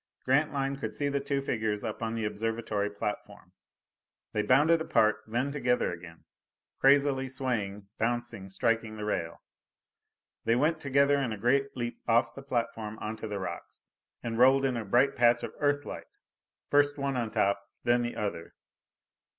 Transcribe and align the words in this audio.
Grantline 0.25 0.77
could 0.77 0.95
see 0.95 1.09
the 1.09 1.19
two 1.19 1.41
figures 1.41 1.83
up 1.83 2.01
on 2.01 2.15
the 2.15 2.25
observatory 2.25 2.89
platform. 2.89 3.51
They 4.33 4.41
bounded 4.41 4.81
apart, 4.81 5.17
then 5.27 5.51
together 5.51 5.91
again. 5.91 6.23
Crazily 6.79 7.27
swaying, 7.27 7.87
bouncing, 7.99 8.49
striking 8.49 8.97
the 8.97 9.05
rail. 9.05 9.43
They 10.43 10.55
went 10.55 10.79
together 10.81 11.19
in 11.19 11.31
a 11.31 11.37
great 11.37 11.77
leap 11.77 11.99
off 12.07 12.33
the 12.33 12.41
platform 12.41 12.97
onto 12.97 13.27
the 13.27 13.37
rocks, 13.37 13.91
and 14.23 14.39
rolled 14.39 14.65
in 14.65 14.75
a 14.75 14.83
bright 14.85 15.15
patch 15.15 15.43
of 15.43 15.53
Earthlight. 15.59 16.07
First 16.67 16.97
one 16.97 17.15
on 17.15 17.29
top, 17.29 17.61
then 17.83 18.01
the 18.01 18.15
other. 18.15 18.55